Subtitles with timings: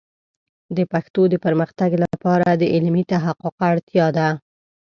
[0.77, 4.27] د پښتو د پرمختګ لپاره د علمي تحقیق اړتیا ده.